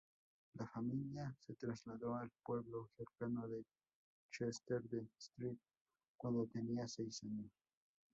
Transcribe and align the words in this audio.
La 0.55 0.65
familia 0.65 1.31
se 1.45 1.53
trasladó 1.53 2.15
al 2.15 2.31
pueblo 2.43 2.89
cercano 2.97 3.47
de 3.47 3.63
Chester-le-Street 4.31 5.59
cuando 6.17 6.47
tenía 6.47 6.87
seis 6.87 7.21
años. 7.23 7.51